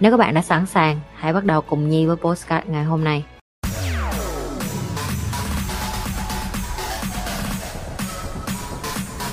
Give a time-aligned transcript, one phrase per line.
[0.00, 3.04] Nếu các bạn đã sẵn sàng, hãy bắt đầu cùng Nhi với postcard ngày hôm
[3.04, 3.24] nay.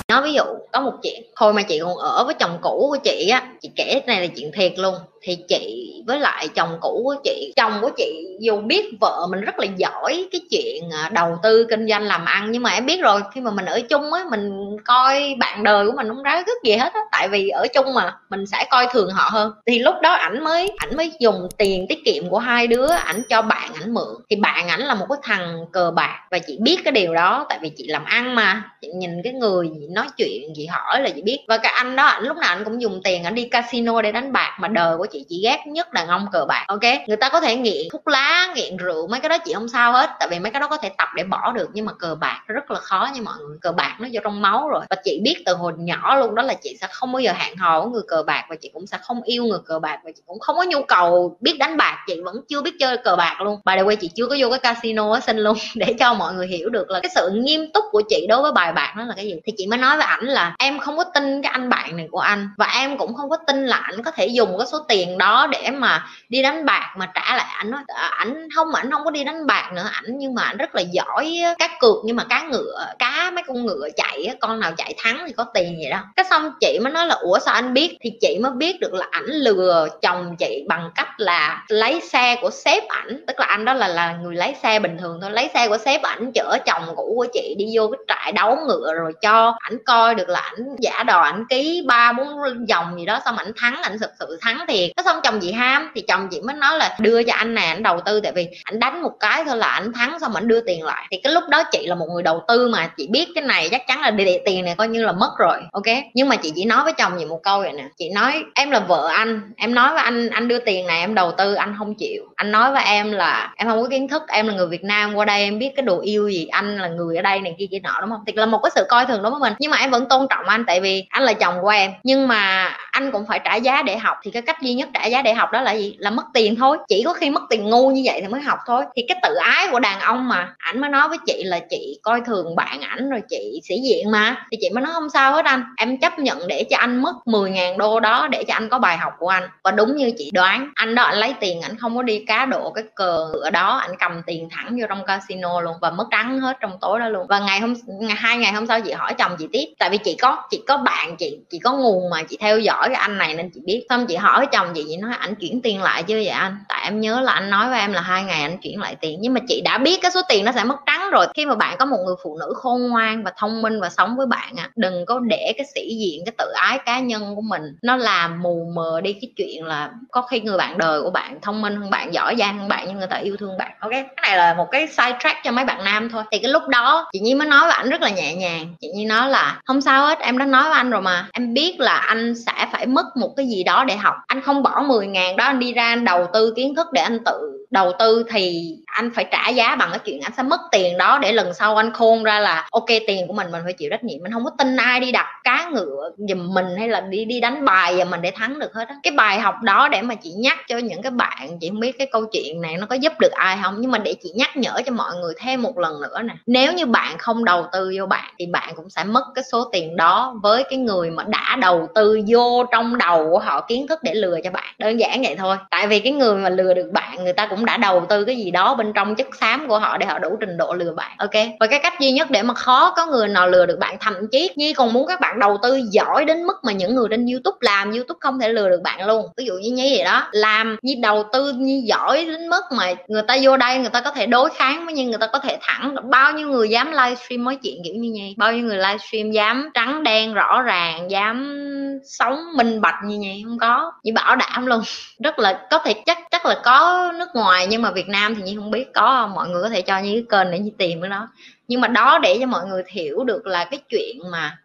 [0.08, 2.96] nói ví dụ có một chuyện thôi mà chị còn ở với chồng cũ của
[3.04, 4.94] chị á chị kể cái này là chuyện thiệt luôn
[5.28, 9.40] thì chị với lại chồng cũ của chị, chồng của chị dù biết vợ mình
[9.40, 12.86] rất là giỏi cái chuyện à, đầu tư kinh doanh làm ăn, nhưng mà em
[12.86, 16.22] biết rồi, khi mà mình ở chung á, mình coi bạn đời của mình không
[16.22, 17.00] ráo rất gì hết á.
[17.12, 19.52] Tại vì ở chung mà, mình sẽ coi thường họ hơn.
[19.66, 23.22] Thì lúc đó ảnh mới ảnh mới dùng tiền tiết kiệm của hai đứa, ảnh
[23.28, 24.14] cho bạn, ảnh mượn.
[24.30, 27.46] Thì bạn ảnh là một cái thằng cờ bạc và chị biết cái điều đó,
[27.48, 28.62] tại vì chị làm ăn mà.
[28.80, 31.38] Chị nhìn cái người chị nói chuyện chị hỏi là chị biết.
[31.48, 34.12] Và cái anh đó, ảnh lúc nào anh cũng dùng tiền ảnh đi casino để
[34.12, 36.64] đánh bạc mà đời của chị chị ghét nhất đàn ông cờ bạc.
[36.68, 39.68] Ok, người ta có thể nghiện thuốc lá, nghiện rượu, mấy cái đó chị không
[39.68, 40.10] sao hết.
[40.18, 42.42] Tại vì mấy cái đó có thể tập để bỏ được, nhưng mà cờ bạc
[42.46, 43.58] rất là khó nha mọi người.
[43.60, 44.84] Cờ bạc nó vô trong máu rồi.
[44.90, 47.56] Và chị biết từ hồi nhỏ luôn, đó là chị sẽ không bao giờ hẹn
[47.56, 50.10] hò với người cờ bạc và chị cũng sẽ không yêu người cờ bạc và
[50.16, 52.04] chị cũng không có nhu cầu biết đánh bạc.
[52.06, 53.60] Chị vẫn chưa biết chơi cờ bạc luôn.
[53.64, 56.46] Bài quay chị chưa có vô cái casino ở xin luôn, để cho mọi người
[56.46, 59.14] hiểu được là cái sự nghiêm túc của chị đối với bài bạc nó là
[59.16, 59.34] cái gì.
[59.44, 62.08] Thì chị mới nói với ảnh là em không có tin cái anh bạn này
[62.10, 64.78] của anh và em cũng không có tin là ảnh có thể dùng cái số
[64.88, 68.74] tiền đó để mà đi đánh bạc mà trả lại ảnh nói ờ, ảnh không
[68.74, 71.68] ảnh không có đi đánh bạc nữa, ảnh nhưng mà ảnh rất là giỏi cá
[71.80, 75.32] cược nhưng mà cá ngựa, cá mấy con ngựa chạy con nào chạy thắng thì
[75.32, 75.98] có tiền vậy đó.
[76.16, 77.96] Cái xong chị mới nói là, ủa, sao anh biết?
[78.00, 82.36] Thì chị mới biết được là ảnh lừa chồng chị bằng cách là lấy xe
[82.40, 83.24] của sếp ảnh.
[83.26, 85.78] Tức là anh đó là là người lấy xe bình thường thôi, lấy xe của
[85.78, 89.54] sếp ảnh, chở chồng cũ của chị đi vô cái trại đấu ngựa rồi cho
[89.58, 92.28] ảnh coi được là ảnh giả đò, ảnh ký ba, bốn
[92.68, 95.52] vòng gì đó, xong ảnh thắng, ảnh thực sự thắng thiệt nó xong chồng chị
[95.52, 95.90] ham?
[95.94, 98.20] Thì chồng chị mới nói là đưa cho anh này anh đầu tư.
[98.20, 101.06] Tại vì anh đánh một cái thôi là anh thắng, xong anh đưa tiền lại.
[101.10, 102.90] Thì cái lúc đó chị là một người đầu tư mà.
[102.96, 105.56] Chị biết cái này, chắc chắn là đi tiền này coi như là mất rồi,
[105.72, 105.96] ok?
[106.14, 107.84] Nhưng mà chị chỉ nói với chồng chị một câu vậy nè.
[107.98, 109.52] Chị nói, em là vợ anh.
[109.56, 112.22] Em nói với anh anh đưa tiền này, em đầu tư, anh không chịu.
[112.36, 115.14] Anh nói với em là, em không có kiến thức, em là người việt nam,
[115.14, 117.66] qua đây em biết cái đồ yêu gì, anh là người ở đây này, kia
[117.70, 118.20] kia nọ, đúng không?
[118.26, 119.52] Thì là một cái sự coi thường đối với mình.
[119.58, 121.92] Nhưng mà em vẫn tôn trọng anh, tại vì anh là chồng của em.
[122.02, 124.16] Nhưng mà anh cũng phải trả giá để học.
[124.22, 125.96] Thì cái cách duy nhất trả giá để học đó là gì?
[125.98, 126.78] Là mất tiền thôi.
[126.88, 128.84] Chỉ có khi mất tiền ngu như vậy thì mới học thôi.
[128.96, 131.98] Thì cái tự ái của đàn ông mà, ảnh mới nói với chị là chị
[132.02, 134.46] coi thường bạn ảnh rồi chị sĩ diện mà.
[134.50, 135.64] Thì chị mới nói, không sao hết anh.
[135.76, 138.96] Em chấp nhận để cho anh mất 10.000 đô đó để cho anh có bài
[138.96, 139.48] học của anh.
[139.64, 142.46] Và đúng như chị đoán, anh đó anh lấy tiền, ảnh không có đi cá
[142.46, 143.76] độ cái cờ ở đó.
[143.76, 147.08] Ảnh cầm tiền thẳng vô trong casino luôn và mất trắng hết trong tối đó
[147.08, 147.26] luôn.
[147.28, 149.66] Và ngày hôm, ngày, hai ngày hôm sau, chị hỏi chồng chị tiếp.
[149.78, 152.87] Tại vì chị có chị có bạn, chị chị có nguồn mà chị theo dõi
[152.88, 153.86] cái anh này nên chị biết.
[153.88, 156.58] Xong chị hỏi chồng chị chị nói, ảnh chuyển tiền lại chưa vậy anh?
[156.68, 159.18] Tại em nhớ là anh nói với em là hai ngày anh chuyển lại tiền.
[159.20, 161.26] Nhưng mà chị đã biết cái số tiền nó sẽ mất trắng rồi.
[161.34, 164.16] Khi mà bạn có một người phụ nữ khôn ngoan và thông minh và sống
[164.16, 167.42] với bạn à đừng có để cái sĩ diện, cái tự ái cá nhân của
[167.42, 171.10] mình nó làm mù mờ đi cái chuyện là có khi người bạn đời của
[171.10, 173.70] bạn thông minh hơn bạn, giỏi giang hơn bạn nhưng người ta yêu thương bạn.
[173.80, 173.90] Ok?
[173.90, 176.24] Cái này là một cái side track cho mấy bạn nam thôi.
[176.32, 178.74] Thì cái lúc đó, chị nhi mới nói với ảnh rất là nhẹ nhàng.
[178.80, 181.28] Chị nhi nói là, không sao hết, em đã nói với anh rồi mà.
[181.32, 184.14] Em biết là anh sẽ phải mất một cái gì đó để học.
[184.26, 187.00] Anh không bỏ 10 ngàn đó, anh đi ra anh đầu tư kiến thức để
[187.00, 190.60] anh tự đầu tư thì anh phải trả giá bằng cái chuyện anh sẽ mất
[190.72, 193.72] tiền đó để lần sau anh khôn ra là, ok, tiền của mình mình phải
[193.72, 194.22] chịu trách nhiệm.
[194.22, 197.40] Mình không có tin ai đi đặt cá ngựa giùm mình hay là đi đi
[197.40, 198.94] đánh bài và mình để thắng được hết á.
[199.02, 201.98] Cái bài học đó để mà chị nhắc cho những cái bạn, chị không biết
[201.98, 204.56] cái câu chuyện này nó có giúp được ai không, nhưng mà để chị nhắc
[204.56, 206.34] nhở cho mọi người thêm một lần nữa nè.
[206.46, 209.64] Nếu như bạn không đầu tư vô bạn thì bạn cũng sẽ mất cái số
[209.72, 213.86] tiền đó với cái người mà đã đầu tư vô trong đầu của họ, kiến
[213.86, 214.74] thức để lừa cho bạn.
[214.78, 215.56] Đơn giản vậy thôi.
[215.70, 218.24] Tại vì cái người mà lừa được bạn, người ta cũng cũng đã đầu tư
[218.24, 220.92] cái gì đó bên trong chất xám của họ để họ đủ trình độ lừa
[220.92, 221.10] bạn.
[221.18, 221.30] Ok.
[221.60, 224.14] Và cái cách duy nhất để mà khó có người nào lừa được bạn, thậm
[224.32, 227.26] chí nhi còn muốn các bạn đầu tư giỏi đến mức mà những người trên
[227.26, 229.26] youtube làm, youtube không thể lừa được bạn luôn.
[229.36, 232.94] Ví dụ như nhi vậy đó, làm như đầu tư như giỏi đến mức mà
[233.08, 235.38] người ta vô đây người ta có thể đối kháng với nhưng người ta có
[235.38, 235.94] thể thẳng.
[236.10, 238.34] Bao nhiêu người dám livestream nói chuyện kiểu như nhi?
[238.36, 241.64] Bao nhiêu người livestream dám trắng đen, rõ ràng, dám
[242.04, 243.92] sống minh bạch như vậy không có.
[244.02, 244.82] Như bảo đảm luôn.
[245.24, 248.34] Rất là có thể chắc chắc là có nước ngoài ngoài, nhưng mà Việt Nam
[248.34, 248.92] thì như không biết.
[248.94, 251.28] Có không mọi người có thể cho như cái kênh để như tìm cái đó.
[251.68, 254.58] Nhưng mà đó để cho mọi người hiểu được là cái chuyện mà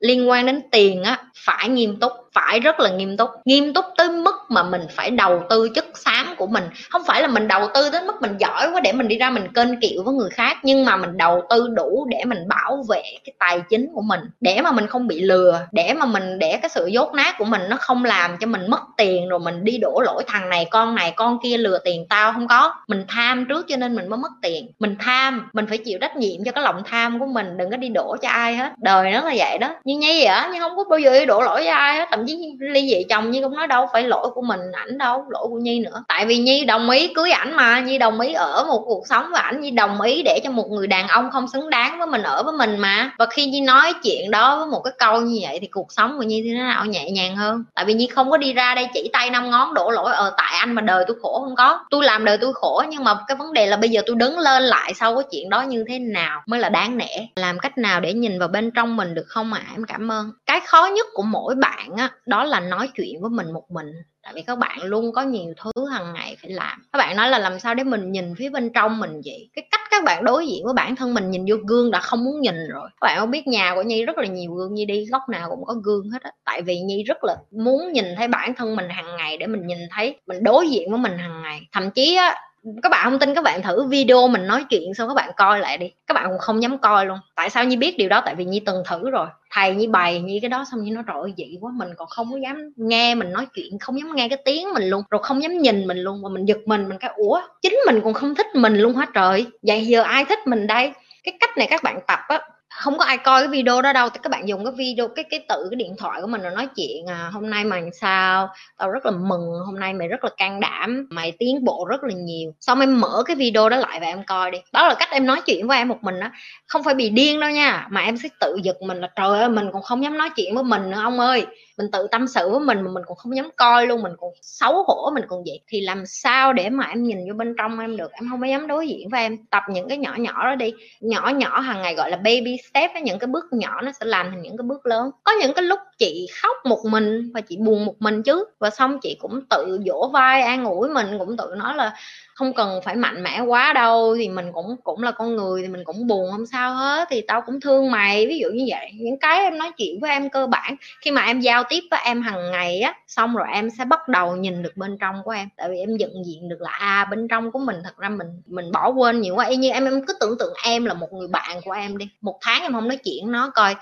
[0.00, 3.30] liên quan đến tiền á, phải nghiêm túc, phải rất là nghiêm túc.
[3.44, 6.11] Nghiêm túc tới mức mà mình phải đầu tư chất xám
[6.46, 6.64] của mình.
[6.90, 9.30] Không phải là mình đầu tư đến mức mình giỏi quá để mình đi ra
[9.30, 12.84] mình kênh kiệu với người khác, nhưng mà mình đầu tư đủ để mình bảo
[12.88, 14.20] vệ cái tài chính của mình.
[14.40, 17.44] Để mà mình không bị lừa, để mà mình, để cái sự dốt nát của
[17.44, 20.66] mình nó không làm cho mình mất tiền rồi mình đi đổ lỗi thằng này,
[20.70, 22.74] con này, con kia lừa tiền tao, không có.
[22.88, 24.68] Mình tham trước cho nên mình mới mất tiền.
[24.78, 27.76] Mình tham, mình phải chịu trách nhiệm cho cái lòng tham của mình, đừng có
[27.76, 28.72] đi đổ cho ai hết.
[28.78, 29.74] Đời nó là vậy đó.
[29.84, 32.08] Như nhi vậy nhưng không có bao giờ đi đổ lỗi cho ai hết.
[32.10, 35.24] Thậm chí ly dị chồng như cũng nói đâu phải lỗi của mình ảnh đâu,
[35.30, 36.04] lỗi của nhi nữa.
[36.08, 39.06] Tại vì vì nhi đồng ý cưới ảnh mà, nhi đồng ý ở một cuộc
[39.06, 41.98] sống và ảnh nhi đồng ý để cho một người đàn ông không xứng đáng
[41.98, 43.10] với mình, ở với mình mà.
[43.18, 46.18] Và khi nhi nói chuyện đó với một cái câu như vậy thì cuộc sống
[46.18, 46.86] của nhi thì nó nào?
[46.86, 47.64] Nhẹ nhàng hơn.
[47.74, 50.34] Tại vì nhi không có đi ra đây chỉ tay năm ngón đổ lỗi ờ
[50.36, 51.80] tại anh mà đời tôi khổ không có.
[51.90, 54.38] Tôi làm đời tôi khổ nhưng mà cái vấn đề là bây giờ tôi đứng
[54.38, 57.26] lên lại sau cái chuyện đó như thế nào mới là đáng nể?
[57.36, 59.62] Làm cách nào để nhìn vào bên trong mình được không ạ?
[59.66, 59.72] À?
[59.74, 60.30] em cảm ơn.
[60.46, 63.92] Cái khó nhất của mỗi bạn á, đó là nói chuyện với mình một mình
[64.22, 66.86] tại vì các bạn luôn có nhiều thứ hàng ngày phải làm.
[66.92, 69.50] Các bạn nói là làm sao để mình nhìn phía bên trong mình vậy?
[69.54, 72.24] Cái cách các bạn đối diện với bản thân mình nhìn vô gương đã không
[72.24, 72.88] muốn nhìn rồi.
[73.00, 75.50] Các bạn có biết nhà của nhi rất là nhiều gương, nhi đi góc nào
[75.50, 76.30] cũng có gương hết á.
[76.44, 79.66] Tại vì nhi rất là muốn nhìn thấy bản thân mình hàng ngày để mình
[79.66, 81.60] nhìn thấy, mình đối diện với mình hàng ngày.
[81.72, 82.34] Thậm chí á
[82.82, 85.60] các bạn không tin, các bạn thử video mình nói chuyện xong các bạn coi
[85.60, 85.90] lại đi.
[86.06, 87.18] Các bạn cũng không dám coi luôn.
[87.36, 88.22] Tại sao nhi biết điều đó?
[88.24, 89.26] Tại vì nhi từng thử rồi.
[89.50, 92.32] Thầy nhi bày như cái đó xong nhi nói trội vậy quá, mình còn không
[92.32, 95.42] có dám nghe mình nói chuyện, không dám nghe cái tiếng mình luôn, rồi không
[95.42, 98.34] dám nhìn mình luôn, mà mình giật mình mình cái ủa, chính mình còn không
[98.34, 99.46] thích mình luôn hết trời?
[99.62, 100.92] Vậy giờ ai thích mình đây?
[101.24, 102.40] Cái cách này các bạn tập á
[102.80, 105.24] không có ai coi cái video đó đâu thì các bạn dùng cái video cái
[105.30, 108.48] cái tự cái điện thoại của mình rồi nói chuyện à, hôm nay mày sao?
[108.78, 112.04] Tao rất là mừng hôm nay mày rất là can đảm mày tiến bộ rất
[112.04, 112.54] là nhiều.
[112.60, 114.58] Xong em mở cái video đó lại và em coi đi.
[114.72, 116.30] Đó là cách em nói chuyện với em một mình đó
[116.66, 119.48] không phải bị điên đâu nha mà em sẽ tự giật mình là trời ơi
[119.48, 121.46] mình còn không dám nói chuyện với mình nữa ông ơi
[121.82, 124.30] mình tự tâm sự với mình mà mình cũng không dám coi luôn, mình còn
[124.42, 125.60] xấu hổ, mình còn vậy.
[125.68, 128.12] Thì làm sao để mà em nhìn vô bên trong em được?
[128.12, 129.36] Em không có dám đối diện với em.
[129.50, 130.74] Tập những cái nhỏ nhỏ đó đi.
[131.00, 134.30] Nhỏ nhỏ hàng ngày gọi là baby step những cái bước nhỏ nó sẽ làm
[134.30, 135.10] thành những cái bước lớn.
[135.24, 138.44] Có những cái lúc chị khóc một mình và chị buồn một mình chứ.
[138.58, 141.94] Và xong chị cũng tự dỗ vai an ủi mình, cũng tự nói là
[142.34, 144.14] không cần phải mạnh mẽ quá đâu.
[144.18, 147.08] Thì mình cũng cũng là con người thì mình cũng buồn không sao hết.
[147.10, 148.90] Thì tao cũng thương mày, ví dụ như vậy.
[148.94, 150.76] Những cái em nói chuyện với em cơ bản.
[151.00, 154.08] Khi mà em giao tiếp với em hàng ngày á, xong rồi em sẽ bắt
[154.08, 155.48] đầu nhìn được bên trong của em.
[155.56, 158.42] Tại vì em nhận diện được là à bên trong của mình thật ra mình
[158.46, 159.46] mình bỏ quên nhiều quá.
[159.46, 162.08] Y như em em cứ tưởng tượng em là một người bạn của em đi.
[162.20, 163.74] Một tháng em không nói chuyện nó, coi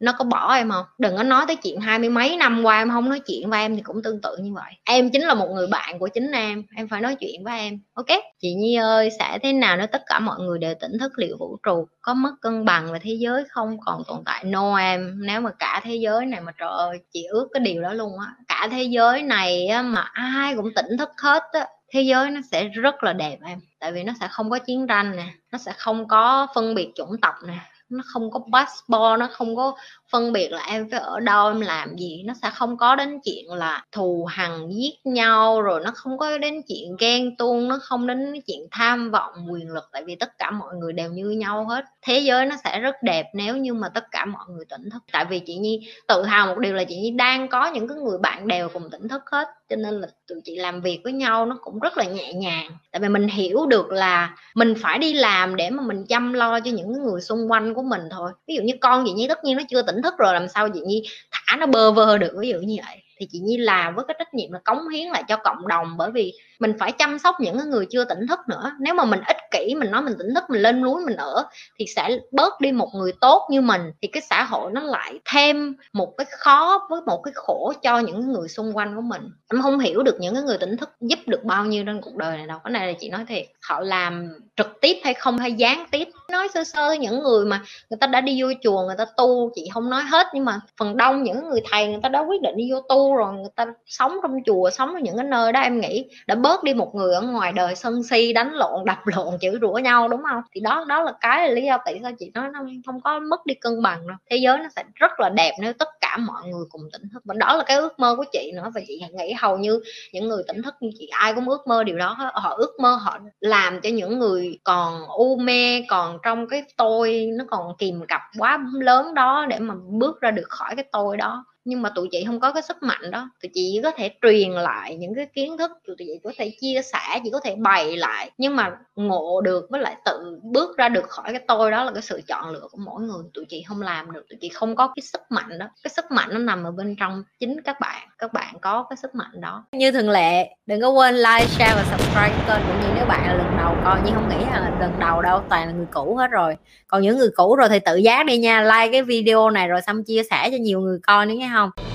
[0.00, 0.84] nó có bỏ em không?
[0.98, 3.60] Đừng có nói tới chuyện hai mươi mấy năm qua em không nói chuyện với
[3.60, 4.72] em thì cũng tương tự như vậy.
[4.84, 7.80] Em chính là một người bạn của chính em em phải nói chuyện với em,
[7.94, 8.06] ok?
[8.42, 11.36] Chị nhi ơi, sẽ thế nào nếu tất cả mọi người đều tỉnh thức liệu
[11.38, 11.88] vũ trụ?
[12.00, 13.76] Có mất cân bằng và thế giới không?
[13.84, 17.24] Còn tồn tại no em nếu mà cả thế giới này mà trời ơi, chị
[17.30, 18.26] ước cái điều đó luôn á.
[18.48, 22.64] Cả thế giới này mà ai cũng tỉnh thức hết á, thế giới nó sẽ
[22.64, 23.58] rất là đẹp em.
[23.80, 26.92] Tại vì nó sẽ không có chiến tranh nè, nó sẽ không có phân biệt
[26.94, 29.76] chủng tộc nè nó không có passport nó không có
[30.12, 33.20] phân biệt là em phải ở đâu, em làm gì, nó sẽ không có đến
[33.24, 37.78] chuyện là thù hằn giết nhau, rồi nó không có đến chuyện ghen tuông, nó
[37.82, 41.30] không đến chuyện tham vọng, quyền lực, tại vì tất cả mọi người đều như
[41.30, 41.84] nhau hết.
[42.02, 45.02] Thế giới nó sẽ rất đẹp nếu như mà tất cả mọi người tỉnh thức.
[45.12, 47.96] Tại vì chị nhi, tự hào một điều là chị nhi đang có những cái
[47.96, 51.12] người bạn đều cùng tỉnh thức hết, cho nên là tụi chị làm việc với
[51.12, 52.70] nhau nó cũng rất là nhẹ nhàng.
[52.92, 56.60] Tại vì mình hiểu được là mình phải đi làm để mà mình chăm lo
[56.60, 58.30] cho những người xung quanh của mình thôi.
[58.48, 60.48] Ví dụ như con chị nhi, tất nhiên nó chưa tỉnh tỉnh thức rồi, làm
[60.48, 62.32] sao chị nhi thả nó bơ vơ được?
[62.38, 63.02] Ví dụ như vậy.
[63.20, 65.96] Thì chị nhi làm với cái trách nhiệm là cống hiến lại cho cộng đồng,
[65.96, 68.72] bởi vì mình phải chăm sóc những người chưa tỉnh thức nữa.
[68.80, 71.44] Nếu mà mình ích kỹ, mình nói mình tỉnh thức, mình lên núi mình ở
[71.78, 73.80] thì sẽ bớt đi một người tốt như mình.
[74.02, 77.98] Thì cái xã hội nó lại thêm một cái khó với một cái khổ cho
[77.98, 79.22] những người xung quanh của mình.
[79.52, 82.16] Em không hiểu được những cái người tỉnh thức giúp được bao nhiêu trên cuộc
[82.16, 82.58] đời này đâu.
[82.64, 83.46] Cái này là chị nói thiệt.
[83.62, 86.08] Họ làm trực tiếp hay không hay gián tiếp.
[86.28, 89.50] Nói sơ sơ những người mà người ta đã đi vô chùa, người ta tu,
[89.54, 90.26] chị không nói hết.
[90.34, 93.16] Nhưng mà phần đông những người thầy người ta đã quyết định đi vô tu
[93.16, 95.60] rồi, người ta sống trong chùa, sống ở những cái nơi đó.
[95.60, 98.98] Em nghĩ đã bớt đi một người ở ngoài đời sân si, đánh lộn, đập
[99.04, 100.42] lộn chửi rủa nhau, đúng không?
[100.52, 103.18] Thì đó đó là cái là lý do tại sao chị nói nó không có
[103.18, 104.16] mất đi cân bằng đâu.
[104.30, 107.22] Thế giới nó sẽ rất là đẹp nếu tất cả mọi người cùng tỉnh thức.
[107.24, 108.70] Và đó là cái ước mơ của chị nữa.
[108.74, 109.80] Và chị nghĩ hầu như
[110.12, 112.94] những người tỉnh thức như chị, ai cũng ước mơ điều đó họ ước mơ
[112.94, 118.00] họ làm cho những người còn u mê, còn trong cái tôi nó còn kìm
[118.08, 121.90] cặp quá lớn đó để mà bước ra được khỏi cái tôi đó nhưng mà
[121.94, 123.30] tụi chị không có cái sức mạnh đó.
[123.42, 126.52] Tụi chị chỉ có thể truyền lại những cái kiến thức, tụi chị có thể
[126.60, 128.30] chia sẻ chỉ có thể bày lại.
[128.38, 131.92] Nhưng mà ngộ được với lại tự bước ra được khỏi cái tôi đó là
[131.92, 133.24] cái sự chọn lựa của mỗi người.
[133.34, 135.66] Tụi chị không làm được, tụi chị không có cái sức mạnh đó.
[135.84, 138.08] Cái sức mạnh nó nằm ở bên trong chính các bạn.
[138.18, 139.64] Các bạn có cái sức mạnh đó.
[139.72, 142.86] Như thường lệ, đừng có quên like, share và subscribe kênh cũng như.
[142.96, 145.72] Nếu bạn là lần đầu coi nhưng không nghĩ là lần đầu đâu, toàn là
[145.72, 146.56] người cũ hết rồi.
[146.86, 148.62] Còn những người cũ rồi thì tự giác đi nha.
[148.62, 151.55] Like cái video này rồi xong chia sẻ cho nhiều người coi nữa nghe không
[151.56, 151.85] hồng